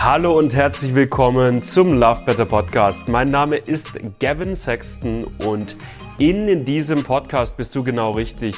Hallo 0.00 0.38
und 0.38 0.54
herzlich 0.54 0.94
willkommen 0.94 1.60
zum 1.60 1.98
Love 1.98 2.22
Better 2.24 2.44
Podcast. 2.44 3.08
Mein 3.08 3.32
Name 3.32 3.56
ist 3.56 3.90
Gavin 4.20 4.54
Sexton 4.54 5.24
und 5.44 5.74
in 6.18 6.64
diesem 6.64 7.02
Podcast 7.02 7.56
bist 7.56 7.74
du 7.74 7.82
genau 7.82 8.12
richtig, 8.12 8.54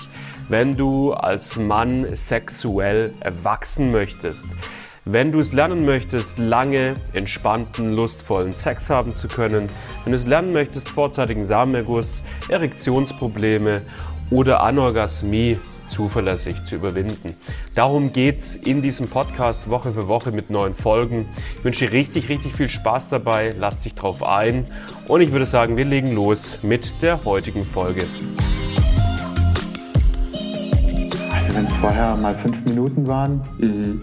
wenn 0.50 0.76
du 0.76 1.14
als 1.14 1.56
Mann 1.56 2.04
sexuell 2.14 3.14
erwachsen 3.20 3.90
möchtest. 3.90 4.48
Wenn 5.06 5.32
du 5.32 5.40
es 5.40 5.54
lernen 5.54 5.86
möchtest, 5.86 6.38
lange, 6.38 6.96
entspannten, 7.14 7.96
lustvollen 7.96 8.52
Sex 8.52 8.90
haben 8.90 9.14
zu 9.14 9.26
können, 9.26 9.70
wenn 10.04 10.12
du 10.12 10.16
es 10.16 10.26
lernen 10.26 10.52
möchtest, 10.52 10.90
vorzeitigen 10.90 11.46
Samenerguss, 11.46 12.22
Erektionsprobleme 12.50 13.80
oder 14.30 14.62
Anorgasmie 14.62 15.58
zuverlässig 15.90 16.64
zu 16.64 16.76
überwinden. 16.76 17.34
Darum 17.74 18.12
geht's 18.12 18.56
in 18.56 18.80
diesem 18.80 19.08
Podcast 19.08 19.68
Woche 19.68 19.92
für 19.92 20.08
Woche 20.08 20.32
mit 20.32 20.48
neuen 20.48 20.74
Folgen. 20.74 21.28
Ich 21.58 21.64
wünsche 21.64 21.86
dir 21.86 21.92
richtig, 21.92 22.28
richtig 22.28 22.52
viel 22.52 22.68
Spaß 22.68 23.10
dabei. 23.10 23.52
Lass 23.58 23.80
dich 23.80 23.94
drauf 23.94 24.22
ein. 24.22 24.66
Und 25.08 25.20
ich 25.20 25.32
würde 25.32 25.46
sagen, 25.46 25.76
wir 25.76 25.84
legen 25.84 26.12
los 26.12 26.58
mit 26.62 27.02
der 27.02 27.24
heutigen 27.24 27.64
Folge. 27.64 28.04
Also 31.32 31.54
wenn 31.54 31.64
es 31.64 31.72
vorher 31.74 32.16
mal 32.16 32.34
fünf 32.34 32.64
Minuten 32.64 33.06
waren, 33.06 33.42
mhm. 33.58 34.02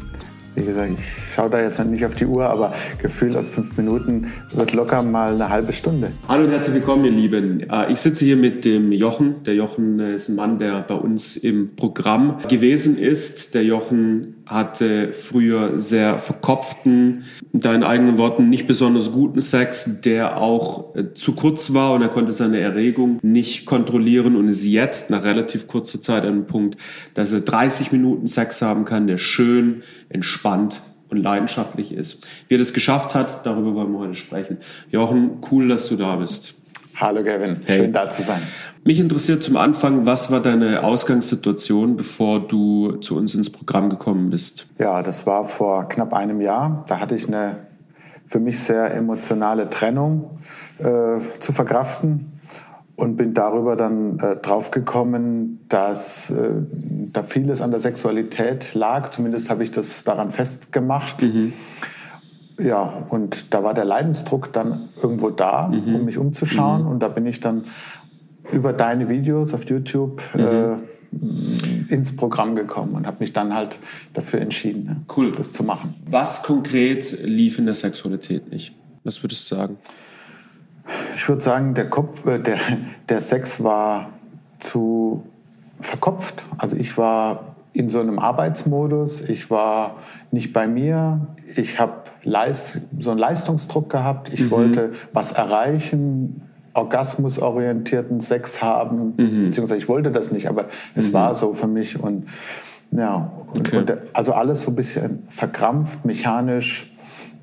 Wie 0.58 0.66
gesagt, 0.66 0.90
ich 0.98 1.34
schaue 1.36 1.52
da 1.52 1.62
jetzt 1.62 1.78
nicht 1.86 2.04
auf 2.04 2.16
die 2.16 2.26
Uhr, 2.26 2.50
aber 2.50 2.74
Gefühl 3.00 3.38
aus 3.38 3.48
fünf 3.48 3.78
Minuten 3.78 4.34
wird 4.56 4.74
locker 4.74 5.04
mal 5.04 5.36
eine 5.36 5.50
halbe 5.50 5.72
Stunde. 5.72 6.12
Hallo 6.28 6.46
und 6.46 6.50
herzlich 6.50 6.74
willkommen, 6.74 7.06
ihr 7.06 7.12
Lieben. 7.12 7.70
Äh, 7.70 7.92
ich 7.92 8.00
sitze 8.00 8.26
hier 8.26 8.38
mit 8.38 8.66
dem 8.66 8.92
Jochen. 8.92 9.44
Der 9.44 9.54
Jochen 9.54 10.00
ist 10.00 10.30
ein 10.30 10.36
Mann, 10.36 10.58
der 10.58 10.82
bei 10.82 10.96
uns 10.96 11.38
im 11.38 11.76
Programm 11.76 12.40
gewesen 12.50 12.98
ist. 12.98 13.54
Der 13.54 13.64
Jochen 13.64 14.37
hatte 14.48 15.14
früher 15.14 15.80
sehr 15.80 16.16
verkopften, 16.16 17.26
in 17.54 17.60
deinen 17.60 17.84
eigenen 17.84 18.18
Worten 18.18 18.50
nicht 18.50 18.66
besonders 18.66 19.12
guten 19.12 19.42
Sex, 19.42 20.02
der 20.02 20.38
auch 20.38 20.96
äh, 20.96 21.14
zu 21.14 21.36
kurz 21.36 21.74
war 21.74 21.94
und 21.94 22.02
er 22.02 22.10
konnte 22.10 22.32
seine 22.32 22.60
Erregung 22.60 23.20
nicht 23.22 23.66
kontrollieren 23.66 24.36
und 24.36 24.48
ist 24.48 24.66
jetzt 24.66 25.10
nach 25.10 25.24
relativ 25.24 25.68
kurzer 25.68 26.02
Zeit 26.02 26.24
an 26.24 26.30
einem 26.30 26.46
Punkt, 26.46 26.78
dass 27.14 27.34
er 27.34 27.42
30 27.42 27.92
Minuten 27.92 28.28
Sex 28.28 28.62
haben 28.62 28.86
kann, 28.86 29.08
der 29.08 29.18
schön, 29.18 29.84
entspannt 30.10 30.82
und 31.10 31.18
leidenschaftlich 31.18 31.92
ist. 31.92 32.28
Wie 32.48 32.56
er 32.56 32.60
das 32.60 32.74
geschafft 32.74 33.16
hat, 33.16 33.46
darüber 33.46 33.76
wollen 33.76 33.92
wir 33.92 34.00
heute 34.00 34.16
sprechen. 34.16 34.58
Jochen, 34.90 35.42
cool, 35.52 35.68
dass 35.68 35.88
du 35.90 35.96
da 35.96 36.16
bist. 36.18 36.57
Hallo 37.00 37.24
Gavin, 37.24 37.58
hey. 37.66 37.78
schön 37.78 37.94
da 37.94 38.10
zu 38.10 38.24
sein. 38.24 38.42
Mich 38.84 39.00
interessiert 39.00 39.44
zum 39.44 39.56
Anfang, 39.56 40.08
was 40.08 40.32
war 40.32 40.42
deine 40.42 40.84
Ausgangssituation, 40.84 41.96
bevor 41.96 42.48
du 42.48 42.94
zu 42.94 43.16
uns 43.16 43.36
ins 43.36 43.52
Programm 43.52 43.90
gekommen 43.90 44.32
bist? 44.32 44.68
Ja, 44.80 45.04
das 45.04 45.28
war 45.28 45.46
vor 45.46 45.88
knapp 45.90 46.12
einem 46.16 46.42
Jahr. 46.42 46.86
Da 46.88 47.00
hatte 47.00 47.14
ich 47.14 47.28
eine 47.28 47.68
für 48.26 48.40
mich 48.40 48.60
sehr 48.60 48.96
emotionale 48.96 49.70
Trennung 49.70 50.40
äh, 50.80 51.20
zu 51.40 51.54
verkraften 51.54 52.40
und 52.96 53.16
bin 53.16 53.36
darüber 53.36 53.76
dann 53.76 54.18
äh, 54.18 54.36
draufgekommen, 54.38 55.60
dass 55.70 56.32
äh, 56.32 56.50
da 57.14 57.22
vieles 57.22 57.62
an 57.62 57.70
der 57.70 57.80
Sexualität 57.80 58.74
lag. 58.74 59.12
Zumindest 59.12 59.52
habe 59.52 59.64
ich 59.64 59.70
das 59.70 60.04
daran 60.04 60.32
festgemacht. 60.32 61.22
Mhm. 61.22 61.54
Ja, 62.60 63.06
und 63.10 63.54
da 63.54 63.64
war 63.64 63.74
der 63.74 63.86
Leidensdruck 63.86 64.52
dann 64.52 64.90
irgendwo 65.02 65.30
da, 65.30 65.68
mhm. 65.68 65.96
um 65.96 66.06
mich 66.06 66.18
umzuschauen. 66.18 66.84
Mhm. 66.84 66.88
Und 66.88 67.00
da 67.00 67.08
bin 67.08 67.26
ich 67.26 67.40
dann 67.40 67.66
über 68.52 68.74
deine 68.74 69.10
Videos 69.10 69.54
auf 69.54 69.66
YouTube 69.66 70.22
mhm. 70.34 70.42
äh, 70.42 71.94
ins 71.94 72.16
Programm 72.16 72.56
gekommen 72.56 72.96
und 72.96 73.06
habe 73.06 73.18
mich 73.20 73.34
dann 73.34 73.54
halt 73.54 73.78
dafür 74.14 74.42
entschieden, 74.42 74.86
ne, 74.86 75.02
cool. 75.16 75.32
das 75.32 75.52
zu 75.52 75.64
machen. 75.64 75.94
Was 76.10 76.44
konkret 76.44 77.18
lief 77.24 77.60
in 77.60 77.66
der 77.66 77.74
Sexualität 77.74 78.52
nicht? 78.52 78.76
Was 79.04 79.24
würdest 79.24 79.50
du 79.52 79.56
sagen? 79.56 79.78
Ich 81.16 81.28
würde 81.28 81.42
sagen, 81.42 81.74
der, 81.74 81.90
Kopf, 81.90 82.26
äh, 82.26 82.40
der, 82.40 82.60
der 83.10 83.22
Sex 83.22 83.64
war 83.64 84.10
zu 84.60 85.24
verkopft. 85.80 86.46
Also 86.58 86.76
ich 86.78 86.98
war 86.98 87.57
in 87.74 87.90
so 87.90 88.00
einem 88.00 88.20
Arbeitsmodus. 88.20 89.22
Ich 89.22 89.52
war 89.52 89.98
nicht 90.32 90.54
bei 90.54 90.68
mir. 90.68 91.28
Ich 91.56 91.80
habe 91.80 92.04
so 92.98 93.12
einen 93.12 93.20
Leistungsdruck 93.20 93.90
gehabt. 93.90 94.34
Ich 94.34 94.42
mhm. 94.42 94.52
wollte 94.52 94.92
was 95.14 95.32
erreichen, 95.32 96.42
orgasmusorientierten 96.74 98.22
Sex 98.22 98.62
haben. 98.62 99.14
Mhm. 99.18 99.44
Beziehungsweise 99.46 99.80
ich 99.80 99.90
wollte 99.90 100.12
das 100.12 100.32
nicht, 100.32 100.48
aber 100.48 100.66
es 100.96 101.10
mhm. 101.10 101.14
war 101.14 101.36
so 101.36 101.54
für 101.54 101.68
mich. 101.68 102.00
Und 102.00 102.26
ja, 102.92 103.32
okay. 103.58 103.78
und, 103.78 103.94
also 104.14 104.34
alles 104.34 104.64
so 104.64 104.72
ein 104.72 104.76
bisschen 104.76 105.24
verkrampft, 105.30 106.06
mechanisch. 106.06 106.92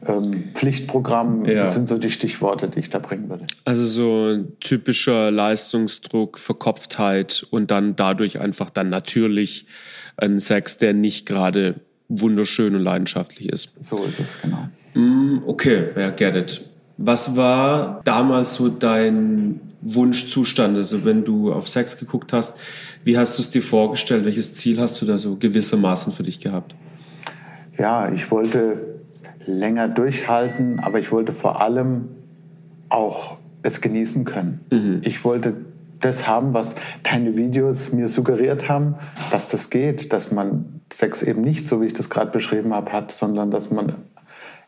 Ähm, 0.06 0.50
Pflichtprogramm 0.52 1.46
ja. 1.46 1.68
sind 1.68 1.88
so 1.88 1.96
die 1.96 2.10
Stichworte, 2.10 2.68
die 2.68 2.80
ich 2.80 2.91
da 2.91 2.98
bringen 2.98 3.30
würde. 3.30 3.46
Also 3.64 3.84
so 3.84 4.44
typischer 4.60 5.30
Leistungsdruck, 5.30 6.38
Verkopftheit 6.38 7.46
und 7.50 7.70
dann 7.70 7.96
dadurch 7.96 8.38
einfach 8.38 8.68
dann 8.68 8.91
natürlich 8.91 9.66
ein 10.16 10.41
Sex, 10.41 10.78
der 10.78 10.94
nicht 10.94 11.26
gerade 11.26 11.76
wunderschön 12.08 12.75
und 12.75 12.82
leidenschaftlich 12.82 13.48
ist. 13.48 13.72
So 13.80 14.04
ist 14.04 14.20
es, 14.20 14.38
genau. 14.41 14.69
Mm, 14.94 15.42
okay, 15.47 15.88
ja, 15.97 16.10
get 16.10 16.34
it. 16.34 16.64
Was 16.97 17.36
war 17.36 18.00
damals 18.04 18.54
so 18.54 18.69
dein 18.69 19.60
Wunschzustand? 19.80 20.76
Also 20.76 21.04
wenn 21.04 21.24
du 21.24 21.53
auf 21.53 21.69
Sex 21.69 21.98
geguckt 21.98 22.32
hast, 22.32 22.56
wie 23.03 23.19
hast 23.19 23.38
du 23.38 23.42
es 23.42 23.50
dir 23.50 23.62
vorgestellt? 23.62 24.24
Welches 24.24 24.54
Ziel 24.54 24.80
hast 24.80 25.00
du 25.03 25.06
da 25.06 25.19
so 25.19 25.36
gewissermaßen 25.36 26.12
für 26.12 26.22
dich 26.22 26.38
gehabt? 26.38 26.74
Ja, 27.78 28.12
ich 28.12 28.30
wollte 28.30 29.00
länger 29.47 29.88
durchhalten, 29.88 30.78
aber 30.80 31.00
ich 31.00 31.10
wollte 31.10 31.32
vor 31.32 31.60
allem 31.60 32.08
auch 32.88 33.38
es 33.62 33.80
genießen 33.80 34.24
können. 34.24 34.60
Mhm. 34.70 35.00
Ich 35.04 35.24
wollte 35.24 35.54
das 36.04 36.26
haben, 36.26 36.54
was 36.54 36.75
deine 37.03 37.37
Videos 37.37 37.92
mir 37.92 38.09
suggeriert 38.09 38.69
haben, 38.69 38.97
dass 39.31 39.48
das 39.48 39.70
geht, 39.70 40.12
dass 40.12 40.31
man 40.31 40.81
Sex 40.92 41.22
eben 41.22 41.42
nicht, 41.42 41.69
so 41.69 41.81
wie 41.81 41.87
ich 41.87 41.94
das 41.94 42.10
gerade 42.10 42.31
beschrieben 42.31 42.75
habe, 42.75 42.92
hat, 42.92 43.12
sondern 43.12 43.50
dass 43.50 43.70
man, 43.70 43.94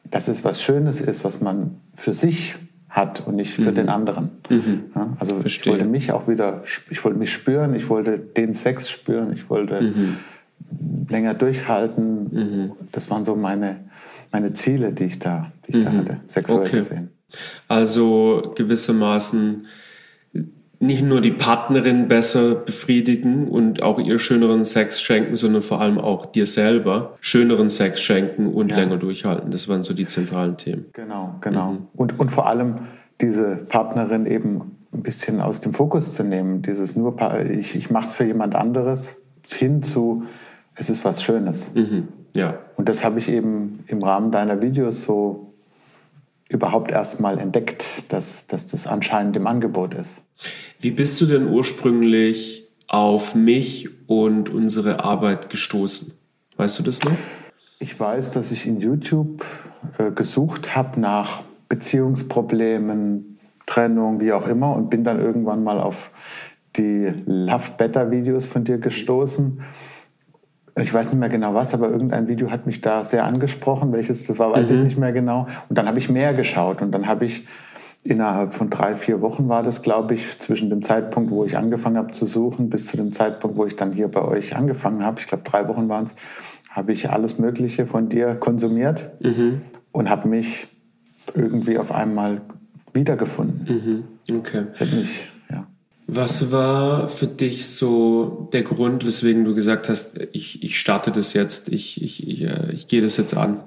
dass 0.05 0.29
es 0.29 0.45
was 0.45 0.63
Schönes 0.63 1.01
ist, 1.01 1.25
was 1.25 1.41
man 1.41 1.81
für 1.95 2.13
sich 2.13 2.57
hat 2.89 3.27
und 3.27 3.37
nicht 3.37 3.53
für 3.53 3.73
mhm. 3.73 3.75
den 3.75 3.89
anderen. 3.91 4.31
Mhm. 4.49 4.85
Ja, 4.95 5.17
also 5.19 5.39
Verstehe. 5.39 5.75
ich 5.75 5.79
wollte 5.79 5.91
mich 5.91 6.13
auch 6.13 6.29
wieder, 6.29 6.63
ich 6.89 7.05
wollte 7.05 7.19
mich 7.19 7.33
spüren, 7.33 7.75
ich 7.75 7.91
wollte 7.91 8.19
den 8.19 8.55
Sex 8.55 8.89
spüren, 8.89 9.33
ich 9.35 9.51
wollte 9.51 9.83
mhm. 9.83 10.17
länger 11.11 11.35
durchhalten. 11.35 12.25
Mhm. 12.33 12.73
Das 12.93 13.11
waren 13.11 13.25
so 13.25 13.37
meine, 13.37 13.85
meine 14.33 14.55
Ziele, 14.55 14.93
die 14.93 15.05
ich 15.05 15.19
da, 15.19 15.53
die 15.67 15.77
ich 15.77 15.85
da 15.85 15.91
mhm. 15.91 15.99
hatte, 15.99 16.21
sexuell 16.27 16.61
okay. 16.61 16.77
gesehen. 16.77 17.11
Also 17.69 18.55
gewissermaßen 18.57 19.67
nicht 20.79 21.03
nur 21.03 21.21
die 21.21 21.31
Partnerin 21.31 22.09
besser 22.09 22.55
befriedigen 22.55 23.49
und 23.49 23.83
auch 23.83 23.99
ihr 23.99 24.19
schöneren 24.19 24.65
Sex 24.65 25.01
schenken, 25.01 25.37
sondern 25.37 25.63
vor 25.63 25.81
allem 25.81 25.99
auch 25.99 26.27
dir 26.27 26.47
selber 26.47 27.17
schöneren 27.21 27.69
Sex 27.69 28.03
schenken 28.03 28.49
und 28.49 28.71
ja. 28.71 28.77
länger 28.77 28.99
durchhalten. 28.99 29.51
Das 29.51 29.69
waren 29.69 29.83
so 29.83 29.95
die 29.95 30.07
zentralen 30.07 30.57
Themen. 30.57 30.87
Genau, 30.93 31.37
genau. 31.41 31.73
Mhm. 31.73 31.87
Und, 31.95 32.19
und 32.21 32.31
vor 32.31 32.47
allem 32.47 32.81
diese 33.21 33.57
Partnerin 33.57 34.27
eben 34.27 34.77
ein 34.93 35.03
bisschen 35.03 35.41
aus 35.41 35.61
dem 35.61 35.73
Fokus 35.73 36.13
zu 36.13 36.25
nehmen. 36.25 36.63
Dieses 36.63 36.97
nur, 36.97 37.17
ich, 37.49 37.75
ich 37.75 37.91
mache 37.91 38.07
es 38.07 38.13
für 38.15 38.25
jemand 38.25 38.55
anderes, 38.55 39.17
hin 39.47 39.83
zu, 39.83 40.25
es 40.75 40.91
ist 40.91 41.05
was 41.05 41.23
Schönes. 41.23 41.73
Mhm. 41.75 42.09
Ja. 42.37 42.59
Und 42.77 42.89
das 42.89 43.05
habe 43.05 43.19
ich 43.19 43.29
eben 43.29 43.85
im 43.87 44.03
Rahmen 44.03 44.31
deiner 44.31 44.61
Videos 44.61 45.05
so 45.05 45.46
überhaupt 46.49 46.91
erst 46.91 47.21
mal 47.21 47.39
entdeckt, 47.39 47.85
dass, 48.13 48.47
dass 48.47 48.67
das 48.67 48.87
anscheinend 48.87 49.37
im 49.37 49.47
Angebot 49.47 49.95
ist. 49.95 50.21
Wie 50.79 50.91
bist 50.91 51.21
du 51.21 51.27
denn 51.27 51.49
ursprünglich 51.49 52.69
auf 52.89 53.35
mich 53.35 53.89
und 54.07 54.49
unsere 54.49 55.03
Arbeit 55.05 55.51
gestoßen? 55.51 56.13
Weißt 56.57 56.79
du 56.79 56.83
das 56.83 57.03
noch? 57.03 57.17
Ich 57.79 57.99
weiß, 57.99 58.31
dass 58.31 58.53
ich 58.53 58.67
in 58.67 58.81
YouTube 58.81 59.45
äh, 59.99 60.11
gesucht 60.13 60.77
habe 60.77 61.01
nach 61.01 61.43
Beziehungsproblemen, 61.69 63.39
Trennung, 63.67 64.21
wie 64.21 64.33
auch 64.33 64.47
immer, 64.47 64.75
und 64.75 64.89
bin 64.89 65.03
dann 65.03 65.21
irgendwann 65.21 65.65
mal 65.65 65.81
auf 65.81 66.11
die 66.77 67.13
Love 67.27 67.73
Better 67.77 68.11
Videos 68.11 68.47
von 68.47 68.65
dir 68.65 68.79
gestoßen 68.79 69.61
ich 70.79 70.93
weiß 70.93 71.11
nicht 71.11 71.19
mehr 71.19 71.29
genau 71.29 71.55
was, 71.55 71.73
aber 71.73 71.89
irgendein 71.89 72.29
Video 72.29 72.51
hat 72.51 72.67
mich 72.67 72.83
da 72.83 73.05
sehr 73.05 73.25
angesprochen. 73.25 73.93
Welches 73.93 74.25
das 74.25 74.39
war, 74.39 74.53
weiß 74.53 74.71
mhm. 74.71 74.77
ich 74.77 74.83
nicht 74.83 74.99
mehr 74.99 75.13
genau. 75.13 75.47
Und 75.69 75.79
dann 75.79 75.87
habe 75.87 75.99
ich 75.99 76.11
mehr 76.11 76.35
geschaut 76.35 76.83
und 76.83 76.93
dann 76.93 77.07
habe 77.07 77.25
ich 77.25 77.47
innerhalb 78.05 78.53
von 78.53 78.71
drei, 78.71 78.95
vier 78.95 79.21
Wochen 79.21 79.49
war 79.49 79.63
das, 79.63 79.83
glaube 79.83 80.15
ich, 80.15 80.39
zwischen 80.39 80.71
dem 80.71 80.83
Zeitpunkt, 80.83 81.31
wo 81.31 81.45
ich 81.45 81.57
angefangen 81.57 81.97
habe 81.97 82.13
zu 82.13 82.27
suchen, 82.27 82.71
bis 82.71 82.87
zu 82.87 82.97
dem 82.97 83.13
Zeitpunkt, 83.13 83.57
wo 83.57 83.65
ich 83.65 83.75
dann 83.77 83.93
hier 83.93 84.09
bei 84.09 84.23
euch 84.23 84.55
angefangen 84.55 85.03
habe, 85.03 85.19
ich 85.19 85.27
glaube 85.27 85.43
drei 85.45 85.67
Wochen 85.67 85.89
waren 85.89 86.05
es, 86.05 86.15
habe 86.71 86.93
ich 86.93 87.11
alles 87.11 87.39
Mögliche 87.39 87.87
von 87.87 88.09
dir 88.09 88.35
konsumiert 88.35 89.11
mhm. 89.21 89.63
und 89.93 90.11
habe 90.11 90.29
mich 90.29 90.69
irgendwie 91.35 91.79
auf 91.79 91.91
einmal 91.91 92.43
wiedergefunden. 92.93 94.05
Mhm. 94.29 94.37
Okay. 94.39 94.67
Hat 94.79 94.93
mich 94.93 95.23
was 96.07 96.53
war 96.53 97.09
für 97.09 97.27
dich 97.27 97.69
so 97.69 98.49
der 98.53 98.63
Grund, 98.63 99.05
weswegen 99.05 99.45
du 99.45 99.55
gesagt 99.55 99.89
hast, 99.89 100.19
ich, 100.33 100.63
ich 100.63 100.79
starte 100.79 101.11
das 101.11 101.33
jetzt, 101.33 101.69
ich, 101.69 102.03
ich, 102.03 102.27
ich, 102.27 102.43
äh, 102.43 102.71
ich 102.73 102.87
gehe 102.87 103.03
das 103.03 103.17
jetzt 103.17 103.37
an? 103.37 103.61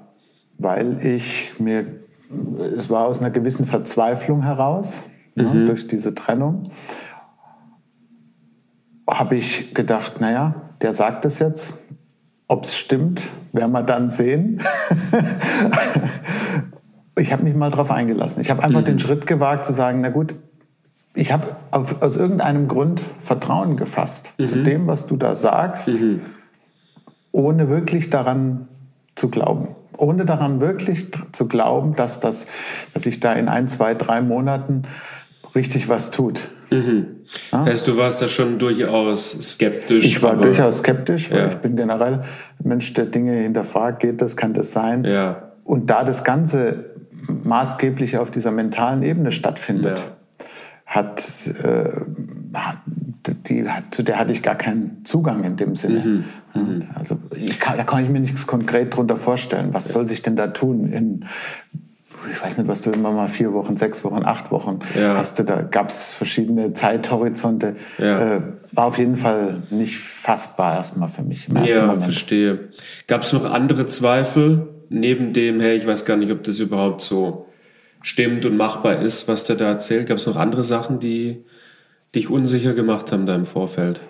weil 0.60 1.04
ich 1.04 1.52
mir, 1.58 1.86
es 2.76 2.90
war 2.90 3.06
aus 3.06 3.20
einer 3.20 3.30
gewissen 3.30 3.64
Verzweiflung 3.64 4.42
heraus, 4.42 5.06
ne, 5.34 5.44
mhm. 5.44 5.60
ja, 5.60 5.66
durch 5.66 5.88
diese 5.88 6.14
Trennung, 6.14 6.70
habe 9.08 9.36
ich 9.36 9.74
gedacht, 9.74 10.20
naja, 10.20 10.54
der 10.82 10.92
sagt 10.92 11.24
es 11.24 11.38
jetzt, 11.38 11.74
ob 12.46 12.64
es 12.64 12.76
stimmt, 12.76 13.30
werden 13.52 13.72
wir 13.72 13.82
dann 13.82 14.10
sehen. 14.10 14.60
ich 17.18 17.32
habe 17.32 17.42
mich 17.42 17.54
mal 17.54 17.70
darauf 17.70 17.90
eingelassen. 17.90 18.40
Ich 18.40 18.50
habe 18.50 18.62
einfach 18.62 18.82
mhm. 18.82 18.86
den 18.86 18.98
Schritt 18.98 19.26
gewagt 19.26 19.64
zu 19.64 19.72
sagen, 19.72 20.00
na 20.02 20.10
gut, 20.10 20.34
ich 21.14 21.32
habe 21.32 21.56
aus 21.72 22.16
irgendeinem 22.16 22.68
Grund 22.68 23.00
Vertrauen 23.20 23.76
gefasst 23.76 24.32
mhm. 24.38 24.46
zu 24.46 24.62
dem, 24.62 24.86
was 24.86 25.06
du 25.06 25.16
da 25.16 25.34
sagst, 25.34 25.88
mhm. 25.88 26.20
ohne 27.32 27.68
wirklich 27.68 28.10
daran 28.10 28.68
zu 29.16 29.28
glauben. 29.28 29.68
Ohne 29.96 30.24
daran 30.24 30.60
wirklich 30.60 31.08
zu 31.32 31.46
glauben, 31.46 31.94
dass, 31.94 32.20
das, 32.20 32.46
dass 32.94 33.02
sich 33.02 33.20
da 33.20 33.34
in 33.34 33.48
ein, 33.48 33.68
zwei, 33.68 33.94
drei 33.94 34.22
Monaten 34.22 34.84
richtig 35.54 35.88
was 35.88 36.10
tut. 36.10 36.48
Mhm. 36.70 37.06
Ja? 37.52 37.64
Heißt, 37.64 37.86
du 37.88 37.96
warst 37.96 38.22
ja 38.22 38.28
schon 38.28 38.58
durchaus 38.58 39.32
skeptisch. 39.32 40.06
Ich 40.06 40.22
war 40.22 40.36
durchaus 40.36 40.78
skeptisch, 40.78 41.30
weil 41.30 41.38
ja. 41.38 41.48
ich 41.48 41.56
bin 41.56 41.76
generell 41.76 42.14
ein 42.14 42.24
Mensch, 42.62 42.94
der 42.94 43.06
Dinge 43.06 43.32
hinterfragt, 43.32 44.00
geht 44.00 44.22
das, 44.22 44.36
kann 44.36 44.54
das 44.54 44.72
sein? 44.72 45.04
Ja. 45.04 45.50
Und 45.64 45.90
da 45.90 46.04
das 46.04 46.24
Ganze 46.24 46.94
maßgeblich 47.42 48.16
auf 48.16 48.30
dieser 48.30 48.52
mentalen 48.52 49.02
Ebene 49.02 49.32
stattfindet, 49.32 49.98
ja 49.98 50.19
hat, 50.90 51.46
äh, 51.62 51.88
die, 53.48 53.64
zu 53.92 54.02
der 54.02 54.18
hatte 54.18 54.32
ich 54.32 54.42
gar 54.42 54.56
keinen 54.56 55.04
Zugang 55.04 55.44
in 55.44 55.56
dem 55.56 55.76
Sinne. 55.76 56.00
Mhm. 56.00 56.24
Mhm. 56.52 56.86
Also 56.94 57.16
kann, 57.60 57.76
da 57.76 57.84
kann 57.84 58.02
ich 58.02 58.10
mir 58.10 58.18
nichts 58.18 58.44
konkret 58.44 58.92
darunter 58.92 59.16
vorstellen. 59.16 59.72
Was 59.72 59.90
soll 59.90 60.08
sich 60.08 60.22
denn 60.22 60.34
da 60.34 60.48
tun 60.48 60.92
in 60.92 61.24
ich 62.30 62.42
weiß 62.42 62.58
nicht, 62.58 62.68
was 62.68 62.82
du 62.82 62.90
immer 62.90 63.12
mal 63.12 63.28
vier 63.28 63.54
Wochen, 63.54 63.78
sechs 63.78 64.04
Wochen, 64.04 64.26
acht 64.26 64.50
Wochen 64.50 64.80
ja. 64.98 65.16
hast 65.16 65.38
du 65.38 65.44
da 65.44 65.62
gab 65.62 65.88
es 65.88 66.12
verschiedene 66.12 66.74
Zeithorizonte. 66.74 67.76
Ja. 67.96 68.36
Äh, 68.36 68.40
war 68.72 68.86
auf 68.86 68.98
jeden 68.98 69.16
Fall 69.16 69.62
nicht 69.70 69.96
fassbar 69.96 70.74
erstmal 70.74 71.08
für 71.08 71.22
mich. 71.22 71.48
ja, 71.64 71.86
Moment. 71.86 72.02
verstehe. 72.02 72.68
Gab 73.06 73.22
es 73.22 73.32
noch 73.32 73.50
andere 73.50 73.86
Zweifel 73.86 74.68
neben 74.90 75.32
dem, 75.32 75.60
hey, 75.60 75.76
ich 75.76 75.86
weiß 75.86 76.04
gar 76.04 76.16
nicht, 76.18 76.30
ob 76.30 76.44
das 76.44 76.58
überhaupt 76.58 77.00
so 77.00 77.46
stimmt 78.02 78.44
und 78.44 78.56
machbar 78.56 79.00
ist, 79.00 79.28
was 79.28 79.44
der 79.44 79.56
da 79.56 79.66
erzählt? 79.66 80.06
Gab 80.06 80.18
es 80.18 80.26
noch 80.26 80.36
andere 80.36 80.62
Sachen, 80.62 80.98
die 80.98 81.44
dich 82.14 82.30
unsicher 82.30 82.74
gemacht 82.74 83.12
haben 83.12 83.26
da 83.26 83.34
im 83.34 83.44
Vorfeld? 83.44 84.00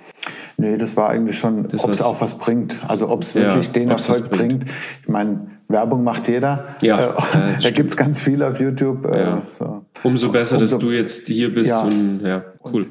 Nee, 0.57 0.77
das 0.77 0.97
war 0.97 1.09
eigentlich 1.11 1.39
schon, 1.39 1.67
ob 1.67 1.91
es 1.91 2.03
auch 2.03 2.21
was 2.21 2.37
bringt. 2.39 2.81
Also 2.87 3.09
ob 3.09 3.23
es 3.23 3.35
wirklich 3.35 3.67
ja, 3.67 3.73
den 3.73 3.91
Erfolg 3.91 4.31
bringt. 4.31 4.65
Ich 5.03 5.09
meine, 5.09 5.51
Werbung 5.69 6.05
macht 6.05 6.29
jeder. 6.29 6.77
Ja, 6.83 7.11
äh, 7.11 7.13
da 7.63 7.71
gibt 7.71 7.91
es 7.91 7.97
ganz 7.97 8.21
viel 8.21 8.43
auf 8.43 8.61
YouTube. 8.61 9.07
Äh, 9.07 9.21
ja. 9.21 9.43
so. 9.59 9.85
Umso 10.03 10.31
besser, 10.31 10.57
Umso, 10.57 10.75
dass 10.75 10.79
du 10.79 10.91
jetzt 10.91 11.27
hier 11.29 11.53
bist. 11.53 11.71
Ja. 11.71 11.81
Und, 11.83 12.21
ja, 12.25 12.45
cool. 12.65 12.87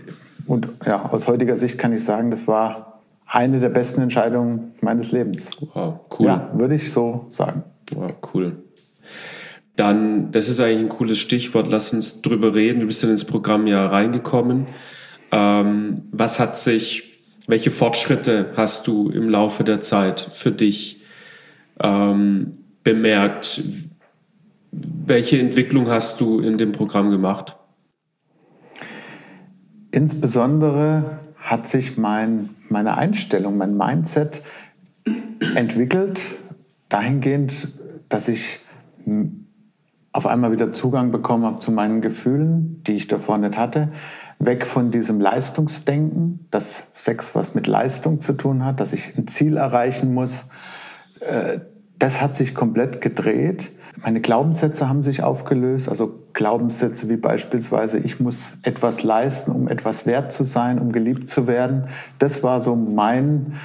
Und, 0.48 0.68
und 0.68 0.86
ja, 0.86 1.04
aus 1.04 1.28
heutiger 1.28 1.56
Sicht 1.56 1.78
kann 1.78 1.94
ich 1.94 2.04
sagen, 2.04 2.32
das 2.32 2.48
war 2.48 3.02
eine 3.28 3.60
der 3.60 3.70
besten 3.70 4.02
Entscheidungen 4.02 4.74
meines 4.82 5.12
Lebens. 5.12 5.52
Wow, 5.74 6.00
cool. 6.20 6.26
Ja, 6.26 6.50
würde 6.54 6.76
ich 6.76 6.92
so 6.92 7.28
sagen. 7.30 7.64
Wow, 7.94 8.14
cool. 8.34 8.64
Dann, 9.80 10.34
das 10.34 10.50
ist 10.50 10.60
eigentlich 10.60 10.82
ein 10.82 10.90
cooles 10.90 11.20
Stichwort, 11.20 11.68
lass 11.70 11.94
uns 11.94 12.22
drüber 12.22 12.54
reden. 12.54 12.82
Du 12.82 12.88
bist 12.88 13.02
dann 13.02 13.12
ins 13.12 13.24
Programm 13.24 13.66
ja 13.66 13.86
reingekommen. 13.86 14.68
Ähm, 15.32 16.02
was 16.12 16.38
hat 16.38 16.58
sich, 16.58 17.22
welche 17.48 17.72
Fortschritte 17.72 18.52
hast 18.58 18.88
du 18.88 19.10
im 19.10 19.30
Laufe 19.30 19.64
der 19.64 19.80
Zeit 19.80 20.20
für 20.20 20.52
dich 20.52 21.02
ähm, 21.80 22.58
bemerkt? 22.84 23.64
Welche 24.74 25.40
Entwicklung 25.40 25.88
hast 25.88 26.20
du 26.20 26.42
in 26.42 26.58
dem 26.58 26.74
Programm 26.74 27.10
gemacht? 27.10 27.56
Insbesondere 29.92 31.22
hat 31.38 31.70
sich 31.70 31.98
mein, 31.98 32.50
meine 32.68 32.98
Einstellung, 32.98 33.56
mein 33.56 33.78
Mindset 33.78 34.42
entwickelt 35.56 36.20
dahingehend, 36.90 37.70
dass 38.10 38.28
ich 38.28 38.60
auf 40.12 40.26
einmal 40.26 40.52
wieder 40.52 40.74
Zugang 40.74 41.12
bekommen 41.12 41.46
habe 41.46 41.60
zu 41.60 41.72
meinen 41.72 42.02
Gefühlen, 42.02 42.82
die 42.88 42.94
ich 42.94 43.08
davor 43.08 43.38
nicht 43.38 43.58
hatte. 43.58 43.90
Weg 44.40 44.66
von 44.66 44.90
diesem 44.90 45.22
Leistungsdenken, 45.22 46.48
dass 46.50 46.88
Sex 46.94 47.36
was 47.36 47.54
mit 47.54 47.68
Leistung 47.68 48.20
zu 48.20 48.34
tun 48.34 48.66
hat, 48.66 48.80
dass 48.80 48.94
ich 48.94 49.18
ein 49.18 49.28
Ziel 49.28 49.58
erreichen 49.58 50.14
muss. 50.14 50.48
Äh, 51.20 51.60
das 52.00 52.22
hat 52.22 52.36
sich 52.36 52.56
komplett 52.56 53.02
gedreht. 53.02 53.72
Meine 54.02 54.22
Glaubenssätze 54.22 54.88
haben 54.88 55.04
sich 55.04 55.22
aufgelöst. 55.22 55.90
Also 55.90 56.24
Glaubenssätze 56.34 57.10
wie 57.10 57.18
beispielsweise, 57.18 58.00
ich 58.00 58.20
muss 58.20 58.54
etwas 58.64 59.04
leisten, 59.04 59.52
um 59.52 59.68
etwas 59.68 60.06
wert 60.06 60.32
zu 60.32 60.44
sein, 60.44 60.80
um 60.80 60.92
geliebt 60.92 61.30
zu 61.30 61.48
werden. 61.48 61.88
Das 62.18 62.42
war 62.42 62.62
so 62.62 62.76
mein, 62.76 63.56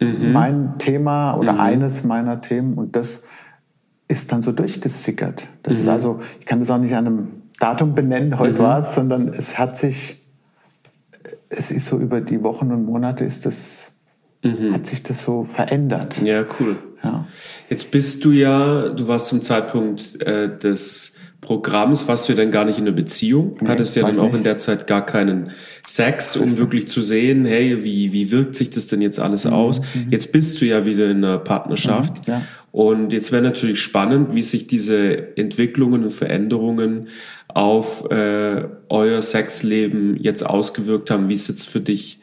mhm. 0.00 0.32
mein 0.32 0.78
Thema 0.78 1.34
oder 1.34 1.54
mhm. 1.54 1.60
eines 1.60 2.02
meiner 2.02 2.40
Themen. 2.40 2.74
Und 2.74 2.96
das 2.96 3.22
ist 4.08 4.32
dann 4.32 4.42
so 4.42 4.52
durchgesickert. 4.52 5.48
Das 5.62 5.74
mhm. 5.74 5.80
ist 5.82 5.88
also, 5.88 6.20
ich 6.40 6.46
kann 6.46 6.60
das 6.60 6.70
auch 6.70 6.78
nicht 6.78 6.94
an 6.94 7.06
einem 7.06 7.28
Datum 7.60 7.94
benennen, 7.94 8.38
heute 8.38 8.54
mhm. 8.54 8.58
war 8.58 8.78
es, 8.78 8.94
sondern 8.94 9.28
es 9.28 9.58
hat 9.58 9.76
sich, 9.76 10.16
es 11.48 11.70
ist 11.70 11.86
so 11.86 11.98
über 11.98 12.20
die 12.20 12.42
Wochen 12.42 12.72
und 12.72 12.84
Monate 12.84 13.24
ist 13.24 13.44
das, 13.46 13.90
mhm. 14.42 14.74
hat 14.74 14.86
sich 14.86 15.02
das 15.02 15.22
so 15.22 15.44
verändert. 15.44 16.22
Ja, 16.22 16.44
cool. 16.58 16.76
Ja. 17.02 17.26
Jetzt 17.68 17.90
bist 17.90 18.24
du 18.24 18.32
ja, 18.32 18.88
du 18.88 19.06
warst 19.06 19.28
zum 19.28 19.42
Zeitpunkt 19.42 20.20
äh, 20.22 20.56
des 20.56 21.14
Programms, 21.48 22.06
warst 22.08 22.28
du 22.28 22.34
ja 22.34 22.36
dann 22.36 22.50
gar 22.50 22.66
nicht 22.66 22.76
in 22.76 22.86
einer 22.86 22.94
Beziehung, 22.94 23.54
nee, 23.58 23.68
hattest 23.68 23.96
ja 23.96 24.02
dann 24.02 24.18
auch 24.18 24.24
nicht. 24.24 24.36
in 24.36 24.44
der 24.44 24.58
Zeit 24.58 24.86
gar 24.86 25.06
keinen 25.06 25.50
Sex, 25.86 26.36
um 26.36 26.58
wirklich 26.58 26.86
zu 26.88 27.00
sehen, 27.00 27.46
hey, 27.46 27.82
wie, 27.82 28.12
wie 28.12 28.30
wirkt 28.30 28.54
sich 28.54 28.68
das 28.68 28.88
denn 28.88 29.00
jetzt 29.00 29.18
alles 29.18 29.46
mhm. 29.46 29.54
aus? 29.54 29.80
Mhm. 29.80 30.08
Jetzt 30.10 30.30
bist 30.30 30.60
du 30.60 30.66
ja 30.66 30.84
wieder 30.84 31.10
in 31.10 31.24
einer 31.24 31.38
Partnerschaft. 31.38 32.28
Mhm, 32.28 32.34
ja. 32.34 32.42
Und 32.70 33.14
jetzt 33.14 33.32
wäre 33.32 33.40
natürlich 33.40 33.80
spannend, 33.80 34.36
wie 34.36 34.42
sich 34.42 34.66
diese 34.66 35.38
Entwicklungen 35.38 36.02
und 36.04 36.10
Veränderungen 36.10 37.08
auf 37.48 38.10
äh, 38.10 38.64
euer 38.90 39.22
Sexleben 39.22 40.18
jetzt 40.20 40.44
ausgewirkt 40.44 41.10
haben, 41.10 41.30
wie 41.30 41.34
es 41.34 41.48
jetzt 41.48 41.66
für 41.66 41.80
dich 41.80 42.20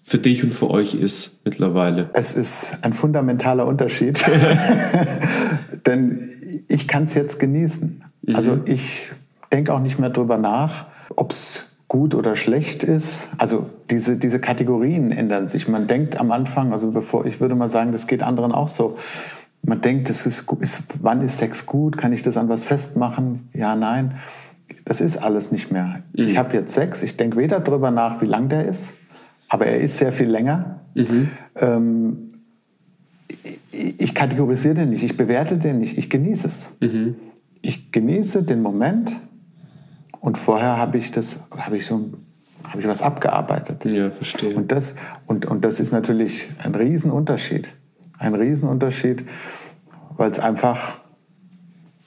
für 0.00 0.18
dich 0.18 0.44
und 0.44 0.54
für 0.54 0.70
euch 0.70 0.94
ist 0.94 1.44
mittlerweile? 1.44 2.10
Es 2.14 2.34
ist 2.34 2.78
ein 2.82 2.92
fundamentaler 2.92 3.66
Unterschied, 3.66 4.24
denn 5.86 6.30
ich 6.68 6.86
kann 6.86 7.04
es 7.04 7.14
jetzt 7.14 7.40
genießen. 7.40 8.04
Mhm. 8.22 8.36
Also 8.36 8.58
ich 8.64 9.08
denke 9.52 9.72
auch 9.72 9.80
nicht 9.80 9.98
mehr 9.98 10.10
drüber 10.10 10.38
nach, 10.38 10.86
ob 11.16 11.32
es 11.32 11.70
gut 11.88 12.14
oder 12.14 12.36
schlecht 12.36 12.84
ist. 12.84 13.28
Also 13.36 13.68
diese, 13.90 14.16
diese 14.16 14.38
Kategorien 14.38 15.10
ändern 15.10 15.48
sich. 15.48 15.66
Man 15.66 15.88
denkt 15.88 16.18
am 16.20 16.30
Anfang, 16.30 16.72
also 16.72 16.92
bevor, 16.92 17.26
ich 17.26 17.40
würde 17.40 17.56
mal 17.56 17.68
sagen, 17.68 17.90
das 17.90 18.06
geht 18.06 18.22
anderen 18.22 18.52
auch 18.52 18.68
so. 18.68 18.96
Man 19.62 19.80
denkt, 19.80 20.08
das 20.08 20.24
ist, 20.24 20.50
ist, 20.60 20.84
wann 21.02 21.20
ist 21.20 21.38
Sex 21.38 21.66
gut? 21.66 21.98
Kann 21.98 22.12
ich 22.12 22.22
das 22.22 22.36
an 22.36 22.48
was 22.48 22.62
festmachen? 22.64 23.48
Ja, 23.52 23.74
nein. 23.74 24.14
Das 24.84 25.00
ist 25.00 25.16
alles 25.16 25.50
nicht 25.50 25.72
mehr. 25.72 26.02
Mhm. 26.12 26.28
Ich 26.28 26.36
habe 26.36 26.56
jetzt 26.56 26.74
Sex, 26.74 27.02
ich 27.02 27.16
denke 27.16 27.36
weder 27.36 27.58
darüber 27.58 27.90
nach, 27.90 28.22
wie 28.22 28.26
lang 28.26 28.48
der 28.48 28.68
ist, 28.68 28.94
aber 29.48 29.66
er 29.66 29.80
ist 29.80 29.98
sehr 29.98 30.12
viel 30.12 30.28
länger. 30.28 30.80
Mhm. 30.94 31.30
Ähm, 31.56 32.28
ich, 33.72 34.00
ich 34.00 34.14
kategorisiere 34.14 34.76
den 34.76 34.90
nicht, 34.90 35.02
ich 35.02 35.16
bewerte 35.16 35.58
den 35.58 35.80
nicht, 35.80 35.98
ich 35.98 36.08
genieße 36.08 36.46
es. 36.46 36.70
Mhm. 36.80 37.16
Ich 37.62 37.92
genieße 37.92 38.42
den 38.42 38.62
Moment 38.62 39.12
und 40.20 40.38
vorher 40.38 40.76
habe 40.76 40.98
ich 40.98 41.10
das, 41.10 41.40
habe 41.56 41.76
ich 41.76 41.86
so 41.86 42.10
habe 42.64 42.80
ich 42.80 42.86
was 42.86 43.02
abgearbeitet. 43.02 43.84
Ja, 43.92 44.10
verstehe. 44.10 44.54
Und 44.54 44.70
das, 44.70 44.94
und, 45.26 45.46
und 45.46 45.64
das 45.64 45.80
ist 45.80 45.92
natürlich 45.92 46.48
ein 46.58 46.74
Riesenunterschied. 46.74 47.70
Ein 48.18 48.34
Riesenunterschied, 48.34 49.24
weil 50.16 50.30
es 50.30 50.38
einfach, 50.38 50.96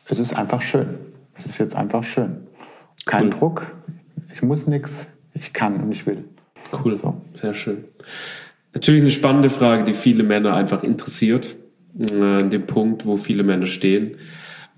es 0.07 0.19
ist 0.19 0.35
einfach 0.35 0.61
schön. 0.61 0.99
Es 1.35 1.45
ist 1.45 1.57
jetzt 1.57 1.75
einfach 1.75 2.03
schön. 2.03 2.47
Kein 3.05 3.25
cool. 3.25 3.29
Druck, 3.31 3.75
ich 4.33 4.41
muss 4.41 4.67
nichts, 4.67 5.07
ich 5.33 5.53
kann 5.53 5.81
und 5.81 5.91
ich 5.91 6.05
will. 6.05 6.23
Cool, 6.71 6.95
so. 6.95 7.21
sehr 7.33 7.53
schön. 7.53 7.83
Natürlich 8.73 9.01
eine 9.01 9.11
spannende 9.11 9.49
Frage, 9.49 9.83
die 9.83 9.93
viele 9.93 10.23
Männer 10.23 10.55
einfach 10.55 10.83
interessiert, 10.83 11.55
äh, 11.99 12.39
an 12.39 12.49
dem 12.49 12.65
Punkt, 12.65 13.05
wo 13.05 13.17
viele 13.17 13.43
Männer 13.43 13.65
stehen. 13.65 14.17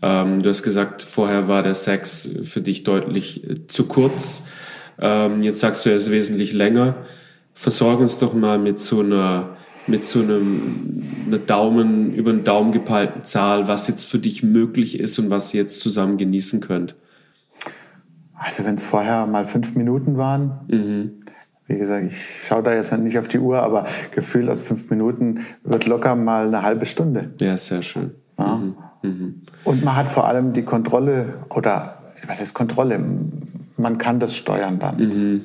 Ähm, 0.06 0.44
du 0.44 0.50
hast 0.50 0.62
gesagt, 0.62 1.02
vorher 1.02 1.48
war 1.48 1.64
der 1.64 1.74
Sex 1.74 2.30
für 2.44 2.62
dich 2.62 2.84
deutlich 2.84 3.50
äh, 3.50 3.66
zu 3.66 3.88
kurz. 3.88 4.44
Ähm, 5.00 5.42
jetzt 5.42 5.60
sagst 5.60 5.84
du, 5.84 5.90
er 5.90 5.96
ist 5.96 6.12
wesentlich 6.12 6.54
länger. 6.54 6.96
Versorge 7.56 8.04
uns 8.04 8.20
doch 8.20 8.36
mal 8.36 8.60
mit 8.60 8.80
so 8.80 9.00
einer 9.00 9.58
mit 9.88 10.04
so 10.04 10.20
einem 10.20 11.02
einer 11.28 11.38
Daumen 11.38 12.14
über 12.14 12.32
den 12.32 12.44
Daumen 12.44 12.72
gepeilten 12.72 13.24
Zahl, 13.24 13.68
was 13.68 13.88
jetzt 13.88 14.10
für 14.10 14.20
dich 14.20 14.44
möglich 14.44 15.00
ist 15.00 15.18
und 15.20 15.30
was 15.30 15.54
ihr 15.54 15.62
jetzt 15.62 15.80
zusammen 15.80 16.18
genießen 16.18 16.60
könnt. 16.60 16.96
Also 18.34 18.64
wenn 18.64 18.76
es 18.76 18.84
vorher 18.84 19.26
mal 19.26 19.46
fünf 19.46 19.76
Minuten 19.76 20.18
waren, 20.18 20.60
mhm 20.68 21.26
wie 21.68 21.78
gesagt, 21.78 22.06
ich 22.06 22.18
schaue 22.48 22.62
da 22.62 22.74
jetzt 22.74 22.92
nicht 22.92 23.18
auf 23.18 23.28
die 23.28 23.40
Uhr, 23.40 23.62
aber 23.64 23.86
Gefühl 24.12 24.50
aus 24.50 24.62
fünf 24.62 24.90
Minuten 24.90 25.40
wird 25.64 25.88
locker 25.88 26.16
mal 26.16 26.48
eine 26.48 26.62
halbe 26.62 26.86
Stunde. 26.86 27.34
Ja, 27.42 27.58
sehr 27.58 27.82
schön. 27.82 28.12
Ja? 28.38 28.58
Mhm. 28.58 28.76
Mhm. 29.06 29.42
Und 29.64 29.84
man 29.84 29.96
hat 29.96 30.10
vor 30.10 30.28
allem 30.28 30.54
die 30.54 30.64
Kontrolle 30.64 31.36
oder 31.50 31.96
was 32.28 32.40
heißt 32.40 32.54
Kontrolle? 32.54 33.00
Man 33.78 33.98
kann 33.98 34.20
das 34.20 34.36
steuern 34.36 34.80
dann. 34.80 34.98
Mhm. 34.98 35.42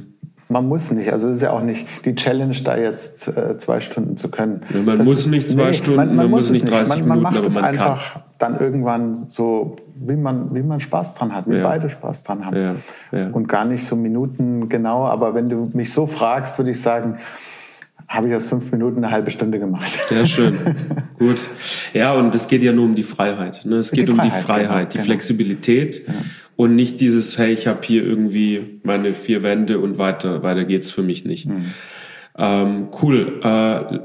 Man 0.49 0.67
muss 0.67 0.91
nicht. 0.91 1.13
Also 1.13 1.29
es 1.29 1.37
ist 1.37 1.43
ja 1.43 1.53
auch 1.53 1.63
nicht 1.63 1.87
die 2.05 2.17
Challenge, 2.17 2.57
da 2.65 2.77
jetzt 2.77 3.29
äh, 3.29 3.57
zwei 3.59 3.79
Stunden 3.79 4.17
zu 4.17 4.31
können. 4.31 4.63
Ja, 4.75 4.83
man 4.83 4.99
das 4.99 5.07
muss 5.07 5.21
ist, 5.21 5.27
nicht 5.29 5.49
zwei 5.49 5.69
nee, 5.69 5.73
Stunden, 5.75 5.97
man, 5.97 6.09
man, 6.09 6.17
man 6.17 6.31
muss 6.31 6.51
nicht 6.51 6.69
30 6.69 6.97
nicht. 6.97 7.07
Man, 7.07 7.23
man 7.23 7.33
macht 7.33 7.47
es 7.47 7.57
einfach 7.57 8.15
kann. 8.15 8.23
dann 8.39 8.59
irgendwann 8.59 9.27
so, 9.29 9.77
wie 9.95 10.17
man, 10.17 10.53
wie 10.53 10.63
man 10.63 10.81
Spaß 10.81 11.15
dran 11.15 11.33
hat, 11.37 11.49
wie 11.49 11.57
ja. 11.57 11.63
beide 11.63 11.89
Spaß 11.89 12.25
dran 12.25 12.45
haben. 12.45 12.57
Ja. 13.13 13.29
Und 13.29 13.49
gar 13.49 13.65
nicht 13.65 13.87
so 13.87 13.95
Minuten 13.95 14.69
genau. 14.69 15.07
Aber 15.07 15.35
wenn 15.35 15.49
du 15.49 15.71
mich 15.73 15.93
so 15.93 16.07
fragst, 16.07 16.59
würde 16.59 16.73
ich 16.73 16.83
sagen, 16.83 17.19
habe 18.11 18.29
ich 18.29 18.35
aus 18.35 18.49
fünf 18.49 18.73
Minuten 18.73 19.05
eine 19.05 19.13
halbe 19.13 19.31
Stunde 19.31 19.61
gemacht. 19.61 19.89
Sehr 20.09 20.27
schön. 20.27 20.59
Gut. 21.19 21.39
Ja, 21.95 22.13
und 22.15 22.35
es 22.35 22.49
geht 22.49 22.61
ja 22.61 22.73
nur 22.73 22.85
um 22.85 22.97
die 22.97 23.05
Freiheit. 23.05 23.65
Ne? 23.65 23.77
Es 23.77 23.93
geht 23.93 24.09
die 24.09 24.13
um 24.13 24.21
die 24.21 24.33
Freiheit, 24.33 24.69
genau, 24.69 24.89
die 24.91 24.97
genau. 24.97 25.05
Flexibilität 25.05 26.09
ja. 26.09 26.15
und 26.57 26.75
nicht 26.75 27.01
dieses, 27.01 27.39
hey, 27.39 27.53
ich 27.53 27.69
habe 27.69 27.79
hier 27.85 28.05
irgendwie 28.05 28.81
meine 28.83 29.13
vier 29.13 29.45
Wände 29.45 29.79
und 29.79 29.99
weiter, 29.99 30.43
weiter 30.43 30.65
geht's 30.65 30.91
für 30.91 31.05
mich 31.05 31.25
nicht. 31.25 31.47
Mhm. 31.47 31.67
Ähm, 32.37 32.89
cool. 33.01 33.41
Äh, 33.45 34.01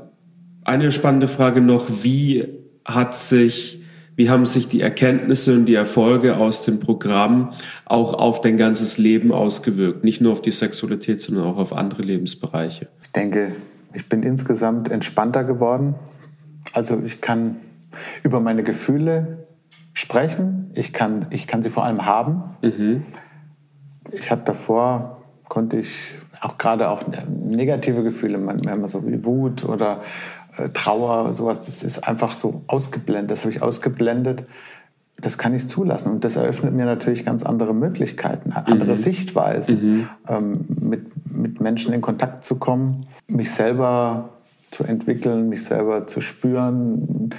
eine 0.64 0.92
spannende 0.92 1.28
Frage 1.28 1.60
noch, 1.62 1.88
wie 2.04 2.46
hat 2.86 3.16
sich 3.16 3.82
wie 4.18 4.30
haben 4.30 4.46
sich 4.46 4.70
die 4.70 4.80
Erkenntnisse 4.80 5.54
und 5.54 5.66
die 5.66 5.74
Erfolge 5.74 6.38
aus 6.38 6.62
dem 6.62 6.80
Programm 6.80 7.52
auch 7.84 8.14
auf 8.14 8.40
dein 8.40 8.56
ganzes 8.56 8.98
Leben 8.98 9.34
ausgewirkt? 9.34 10.06
Nicht 10.06 10.22
nur 10.22 10.32
auf 10.32 10.42
die 10.42 10.52
Sexualität, 10.52 11.20
sondern 11.20 11.44
auch 11.44 11.58
auf 11.58 11.74
andere 11.74 12.02
Lebensbereiche. 12.02 12.88
Ich 13.04 13.12
denke, 13.12 13.52
ich 13.96 14.10
bin 14.10 14.24
insgesamt 14.24 14.92
entspannter 14.92 15.44
geworden. 15.44 15.96
Also 16.74 17.02
ich 17.04 17.22
kann 17.22 17.58
über 18.24 18.40
meine 18.40 18.64
Gefühle 18.64 19.48
sprechen. 19.94 20.72
Ich 20.76 20.94
kann, 20.94 21.28
ich 21.30 21.48
kann 21.48 21.64
sie 21.64 21.70
vor 21.70 21.86
allem 21.86 22.06
haben. 22.06 22.44
Mhm. 22.62 23.06
Ich 24.12 24.30
hatte 24.30 24.44
davor, 24.46 25.24
konnte 25.48 25.78
ich 25.78 26.14
auch 26.42 26.58
gerade 26.58 26.90
auch 26.90 27.04
negative 27.28 28.04
Gefühle, 28.04 28.38
manchmal 28.38 28.90
so 28.90 29.08
wie 29.08 29.24
Wut 29.26 29.66
oder 29.66 30.02
äh, 30.58 30.70
Trauer, 30.70 31.34
sowas, 31.34 31.66
das 31.66 31.82
ist 31.82 32.08
einfach 32.08 32.36
so 32.36 32.64
ausgeblendet. 32.68 33.32
Das 33.32 33.42
habe 33.42 33.52
ich 33.52 33.62
ausgeblendet. 33.62 34.46
Das 35.22 35.38
kann 35.38 35.56
ich 35.56 35.68
zulassen. 35.68 36.12
Und 36.12 36.24
das 36.24 36.36
eröffnet 36.36 36.74
mir 36.74 36.86
natürlich 36.86 37.24
ganz 37.24 37.44
andere 37.44 37.74
Möglichkeiten, 37.74 38.52
andere 38.52 38.92
mhm. 38.92 38.96
Sichtweisen, 38.96 39.76
mhm. 39.76 40.10
Ähm, 40.28 40.66
mit 40.68 41.06
mit 41.36 41.62
Menschen 41.62 41.94
in 41.94 42.02
Kontakt 42.02 42.44
zu 42.44 42.56
kommen, 42.56 43.06
mich 43.28 43.52
selber 43.52 44.30
zu 44.72 44.84
entwickeln, 44.84 45.50
mich 45.50 45.64
selber 45.64 46.08
zu 46.08 46.22
spüren. 46.22 47.30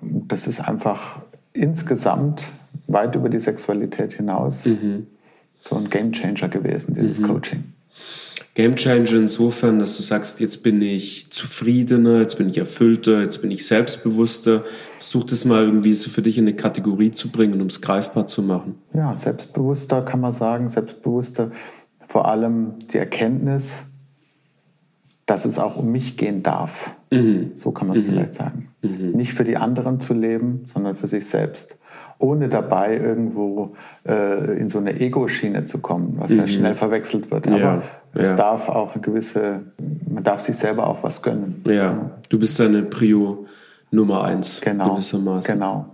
Das 0.00 0.46
ist 0.46 0.60
einfach 0.60 1.20
insgesamt 1.52 2.46
weit 2.86 3.14
über 3.14 3.28
die 3.28 3.38
Sexualität 3.38 4.12
hinaus 4.14 4.66
mhm. 4.66 5.06
so 5.60 5.76
ein 5.76 5.88
Gamechanger 5.88 6.48
gewesen, 6.48 6.94
dieses 6.94 7.20
mhm. 7.20 7.26
Coaching. 8.54 8.64
Gamechanger 8.64 9.20
insofern, 9.20 9.78
dass 9.78 9.96
du 9.96 10.02
sagst, 10.02 10.40
jetzt 10.40 10.62
bin 10.62 10.80
ich 10.80 11.30
zufriedener, 11.30 12.20
jetzt 12.20 12.38
bin 12.38 12.48
ich 12.48 12.58
erfüllter, 12.58 13.20
jetzt 13.20 13.42
bin 13.42 13.50
ich 13.50 13.66
selbstbewusster. 13.66 14.64
Versuch 14.98 15.24
das 15.24 15.44
mal 15.44 15.64
irgendwie 15.64 15.94
so 15.94 16.08
für 16.08 16.22
dich 16.22 16.38
in 16.38 16.44
eine 16.44 16.56
Kategorie 16.56 17.10
zu 17.10 17.30
bringen, 17.30 17.60
um 17.60 17.66
es 17.66 17.80
greifbar 17.80 18.26
zu 18.26 18.42
machen. 18.42 18.76
Ja, 18.92 19.16
selbstbewusster 19.16 20.02
kann 20.02 20.20
man 20.20 20.32
sagen, 20.32 20.68
selbstbewusster 20.68 21.50
vor 22.08 22.28
allem 22.28 22.74
die 22.92 22.98
Erkenntnis, 22.98 23.84
dass 25.34 25.44
es 25.44 25.58
auch 25.58 25.76
um 25.76 25.90
mich 25.90 26.16
gehen 26.16 26.44
darf. 26.44 26.94
Mhm. 27.10 27.52
So 27.56 27.72
kann 27.72 27.88
man 27.88 27.96
es 27.96 28.04
mhm. 28.04 28.10
vielleicht 28.10 28.34
sagen. 28.34 28.68
Mhm. 28.82 29.10
Nicht 29.16 29.32
für 29.32 29.42
die 29.42 29.56
anderen 29.56 29.98
zu 29.98 30.14
leben, 30.14 30.62
sondern 30.66 30.94
für 30.94 31.08
sich 31.08 31.26
selbst. 31.26 31.76
Ohne 32.18 32.48
dabei 32.48 32.96
irgendwo 32.96 33.72
äh, 34.06 34.56
in 34.56 34.68
so 34.68 34.78
eine 34.78 35.00
Ego-Schiene 35.00 35.64
zu 35.64 35.78
kommen, 35.78 36.14
was 36.18 36.36
ja 36.36 36.42
mhm. 36.42 36.48
schnell 36.48 36.74
verwechselt 36.76 37.32
wird. 37.32 37.48
Aber 37.48 37.58
ja. 37.58 37.82
es 38.14 38.28
ja. 38.28 38.36
darf 38.36 38.68
auch 38.68 38.92
eine 38.92 39.02
gewisse, 39.02 39.62
man 40.08 40.22
darf 40.22 40.40
sich 40.40 40.54
selber 40.54 40.86
auch 40.86 41.02
was 41.02 41.20
gönnen. 41.20 41.64
Ja, 41.66 42.12
du 42.28 42.38
bist 42.38 42.60
deine 42.60 42.84
Prio 42.84 43.46
Nummer 43.90 44.22
eins 44.22 44.60
genau. 44.60 44.90
gewissermaßen. 44.90 45.52
Genau. 45.52 45.93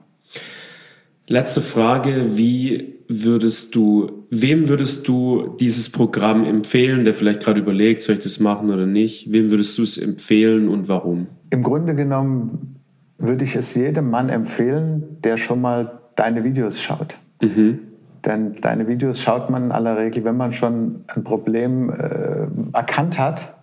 Letzte 1.32 1.60
Frage, 1.60 2.36
wie 2.36 2.96
würdest 3.06 3.76
du, 3.76 4.26
wem 4.30 4.68
würdest 4.68 5.06
du 5.06 5.56
dieses 5.60 5.88
Programm 5.88 6.42
empfehlen, 6.42 7.04
der 7.04 7.14
vielleicht 7.14 7.44
gerade 7.44 7.60
überlegt, 7.60 8.02
soll 8.02 8.16
ich 8.16 8.24
das 8.24 8.40
machen 8.40 8.68
oder 8.68 8.84
nicht? 8.84 9.32
Wem 9.32 9.48
würdest 9.48 9.78
du 9.78 9.84
es 9.84 9.96
empfehlen 9.96 10.68
und 10.68 10.88
warum? 10.88 11.28
Im 11.50 11.62
Grunde 11.62 11.94
genommen 11.94 12.80
würde 13.16 13.44
ich 13.44 13.54
es 13.54 13.76
jedem 13.76 14.10
Mann 14.10 14.28
empfehlen, 14.28 15.18
der 15.22 15.36
schon 15.36 15.60
mal 15.60 16.00
deine 16.16 16.42
Videos 16.42 16.80
schaut. 16.80 17.16
Mhm. 17.40 17.78
Denn 18.24 18.56
deine 18.60 18.88
Videos 18.88 19.20
schaut 19.20 19.50
man 19.50 19.66
in 19.66 19.72
aller 19.72 19.96
Regel, 19.96 20.24
wenn 20.24 20.36
man 20.36 20.52
schon 20.52 21.04
ein 21.14 21.22
Problem 21.22 21.90
äh, 21.90 22.48
erkannt 22.72 23.20
hat, 23.20 23.54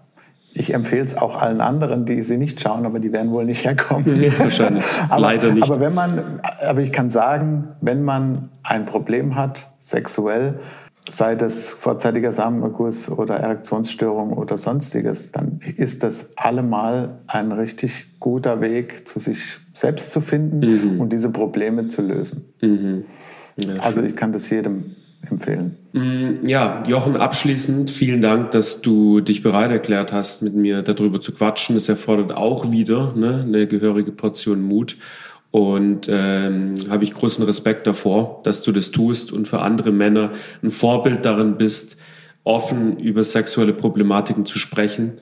ich 0.54 0.74
empfehle 0.74 1.06
es 1.06 1.16
auch 1.16 1.42
allen 1.42 1.62
anderen, 1.62 2.06
die 2.06 2.22
sie 2.22 2.38
nicht 2.38 2.62
schauen, 2.62 2.86
aber 2.86 3.00
die 3.00 3.12
werden 3.12 3.32
wohl 3.32 3.46
nicht 3.46 3.64
herkommen. 3.64 4.22
Ja, 4.22 4.38
wahrscheinlich. 4.40 4.84
aber, 5.10 5.22
Leider 5.22 5.54
nicht. 5.54 5.64
Aber 5.64 5.80
wenn 5.80 5.94
man, 5.94 6.40
aber 6.68 6.82
ich 6.82 6.92
kann 6.92 7.10
sagen, 7.10 7.70
wenn 7.82 8.04
man 8.04 8.50
ein 8.64 8.86
Problem 8.86 9.36
hat, 9.36 9.68
sexuell, 9.80 10.60
sei 11.10 11.36
das 11.36 11.72
vorzeitiger 11.72 12.32
Samenerguss 12.32 13.10
oder 13.10 13.36
Erektionsstörung 13.36 14.34
oder 14.34 14.58
sonstiges, 14.58 15.32
dann 15.32 15.60
ist 15.76 16.04
das 16.04 16.32
allemal 16.36 17.20
ein 17.28 17.52
richtig 17.52 18.20
guter 18.20 18.60
Weg, 18.62 19.08
zu 19.08 19.20
sich 19.20 19.58
selbst 19.74 20.12
zu 20.12 20.22
finden 20.22 20.60
mhm. 20.60 21.00
und 21.00 21.14
diese 21.14 21.30
Probleme 21.30 21.88
zu 21.88 22.02
lösen. 22.02 22.54
Mhm. 22.62 23.06
Ja, 23.58 23.76
also 23.82 24.02
ich 24.04 24.16
kann 24.16 24.34
das 24.34 24.50
jedem 24.50 24.96
empfehlen. 25.32 25.78
Mm, 25.94 26.46
ja, 26.48 26.84
Jochen, 26.88 27.16
abschließend 27.16 27.90
vielen 27.90 28.22
Dank, 28.22 28.52
dass 28.52 28.82
du 28.82 29.20
dich 29.22 29.42
bereit 29.42 29.72
erklärt 29.72 30.14
hast, 30.14 30.42
mit 30.42 30.56
mir 30.56 30.82
darüber 30.82 31.22
zu 31.22 31.32
quatschen. 31.32 31.76
Das 31.76 31.90
erfordert 31.90 32.32
auch 32.36 32.72
wieder 32.72 33.14
ne, 33.16 33.44
eine 33.46 33.68
gehörige 33.68 34.12
Portion 34.12 34.62
Mut. 34.62 34.98
Und 35.52 36.08
ähm, 36.10 36.76
habe 36.90 37.04
ich 37.04 37.14
großen 37.14 37.44
Respekt 37.46 37.88
davor, 37.88 38.42
dass 38.44 38.64
du 38.64 38.72
das 38.72 38.92
tust 38.92 39.32
und 39.32 39.48
für 39.48 39.62
andere 39.62 39.92
Männer 39.92 40.32
ein 40.62 40.70
Vorbild 40.70 41.26
darin 41.26 41.58
bist, 41.58 41.98
offen 42.44 42.98
über 43.00 43.24
sexuelle 43.24 43.74
Problematiken 43.74 44.46
zu 44.46 44.60
sprechen 44.60 45.20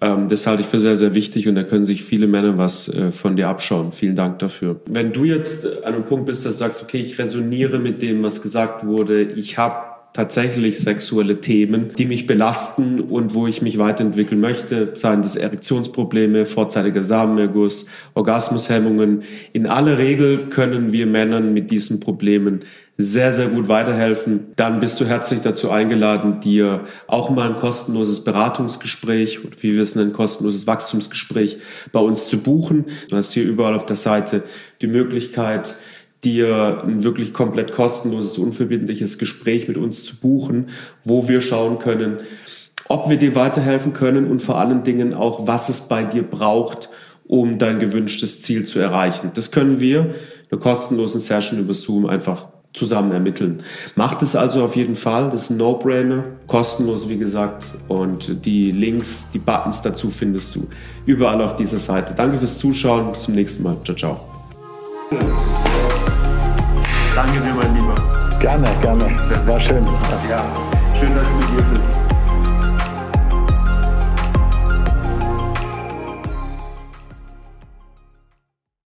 ähm, 0.00 0.28
das 0.28 0.46
halte 0.46 0.62
ich 0.62 0.68
für 0.68 0.80
sehr, 0.80 0.96
sehr 0.96 1.14
wichtig 1.14 1.48
und 1.48 1.54
da 1.54 1.62
können 1.62 1.84
sich 1.84 2.02
viele 2.02 2.26
Männer 2.26 2.58
was 2.58 2.88
äh, 2.88 3.10
von 3.10 3.36
dir 3.36 3.48
abschauen. 3.48 3.92
Vielen 3.92 4.16
Dank 4.16 4.38
dafür. 4.38 4.80
Wenn 4.86 5.12
du 5.12 5.24
jetzt 5.24 5.66
an 5.84 5.94
einem 5.94 6.04
Punkt 6.04 6.26
bist, 6.26 6.44
dass 6.44 6.54
du 6.54 6.58
sagst, 6.58 6.82
okay, 6.82 7.00
ich 7.00 7.18
resoniere 7.18 7.78
mit 7.78 8.02
dem, 8.02 8.22
was 8.22 8.42
gesagt 8.42 8.86
wurde, 8.86 9.22
ich 9.22 9.58
habe 9.58 9.96
tatsächlich 10.16 10.80
sexuelle 10.80 11.42
Themen, 11.42 11.92
die 11.98 12.06
mich 12.06 12.26
belasten 12.26 13.00
und 13.00 13.34
wo 13.34 13.46
ich 13.46 13.60
mich 13.60 13.76
weiterentwickeln 13.76 14.40
möchte, 14.40 14.90
seien 14.94 15.20
das 15.20 15.36
Erektionsprobleme, 15.36 16.46
vorzeitiger 16.46 17.04
Samenerguss, 17.04 17.86
Orgasmushemmungen. 18.14 19.24
In 19.52 19.66
aller 19.66 19.98
Regel 19.98 20.46
können 20.48 20.90
wir 20.90 21.06
Männern 21.06 21.52
mit 21.52 21.70
diesen 21.70 22.00
Problemen 22.00 22.60
sehr, 22.98 23.32
sehr 23.32 23.48
gut 23.48 23.68
weiterhelfen. 23.68 24.52
Dann 24.56 24.80
bist 24.80 24.98
du 25.00 25.04
herzlich 25.04 25.40
dazu 25.40 25.70
eingeladen, 25.70 26.40
dir 26.40 26.84
auch 27.06 27.28
mal 27.30 27.50
ein 27.50 27.56
kostenloses 27.56 28.24
Beratungsgespräch 28.24 29.44
oder 29.44 29.56
wie 29.60 29.74
wir 29.74 29.82
es 29.82 29.94
nennen, 29.94 30.12
kostenloses 30.12 30.66
Wachstumsgespräch 30.66 31.58
bei 31.92 32.00
uns 32.00 32.28
zu 32.28 32.38
buchen. 32.38 32.86
Du 33.10 33.16
hast 33.16 33.32
hier 33.32 33.44
überall 33.44 33.74
auf 33.74 33.86
der 33.86 33.96
Seite 33.96 34.44
die 34.80 34.86
Möglichkeit, 34.86 35.74
dir 36.24 36.82
ein 36.84 37.04
wirklich 37.04 37.34
komplett 37.34 37.72
kostenloses, 37.72 38.38
unverbindliches 38.38 39.18
Gespräch 39.18 39.68
mit 39.68 39.76
uns 39.76 40.04
zu 40.04 40.16
buchen, 40.16 40.70
wo 41.04 41.28
wir 41.28 41.42
schauen 41.42 41.78
können, 41.78 42.18
ob 42.88 43.10
wir 43.10 43.18
dir 43.18 43.34
weiterhelfen 43.34 43.92
können 43.92 44.30
und 44.30 44.40
vor 44.40 44.58
allen 44.58 44.82
Dingen 44.82 45.12
auch, 45.12 45.46
was 45.46 45.68
es 45.68 45.88
bei 45.88 46.02
dir 46.02 46.22
braucht, 46.22 46.88
um 47.26 47.58
dein 47.58 47.78
gewünschtes 47.78 48.40
Ziel 48.40 48.64
zu 48.64 48.78
erreichen. 48.78 49.32
Das 49.34 49.50
können 49.50 49.80
wir 49.80 50.00
in 50.00 50.52
einer 50.52 50.60
kostenlosen 50.60 51.20
Session 51.20 51.58
über 51.58 51.74
Zoom 51.74 52.06
einfach 52.06 52.46
zusammen 52.76 53.12
ermitteln. 53.12 53.62
Macht 53.94 54.22
es 54.22 54.36
also 54.36 54.62
auf 54.62 54.76
jeden 54.76 54.96
Fall, 54.96 55.30
das 55.30 55.42
ist 55.42 55.50
ein 55.50 55.56
No-Brainer, 55.56 56.24
kostenlos 56.46 57.08
wie 57.08 57.16
gesagt 57.16 57.72
und 57.88 58.44
die 58.44 58.70
Links, 58.70 59.30
die 59.32 59.38
Buttons 59.38 59.82
dazu 59.82 60.10
findest 60.10 60.54
du 60.54 60.68
überall 61.06 61.40
auf 61.42 61.56
dieser 61.56 61.78
Seite. 61.78 62.12
Danke 62.14 62.36
fürs 62.36 62.58
Zuschauen, 62.58 63.10
bis 63.10 63.22
zum 63.22 63.34
nächsten 63.34 63.62
Mal. 63.62 63.76
Ciao, 63.84 63.96
ciao. 63.96 64.20
Danke 67.14 67.40
dir, 67.40 67.54
mein 67.54 67.74
Lieber. 67.74 67.94
Gerne, 68.40 68.68
gerne. 68.82 69.04
War 69.46 69.60
schön. 69.60 69.84
Ja, 70.28 70.42
schön, 70.94 71.14
dass 71.14 71.28
du 71.28 71.54
hier 71.54 71.62
bist. 71.72 72.05